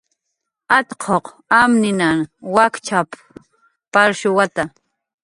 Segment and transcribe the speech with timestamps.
[0.77, 1.25] "Atquq
[1.59, 2.19] amninhan
[2.55, 3.09] wakchap""
[3.93, 4.63] palshuwata"